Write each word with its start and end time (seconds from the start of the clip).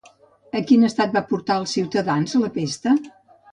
A 0.59 0.61
quin 0.71 0.85
estat 0.87 1.13
va 1.17 1.23
portar 1.33 1.59
als 1.59 1.77
ciutadans 1.79 2.35
la 2.47 2.53
pesta? 2.59 2.99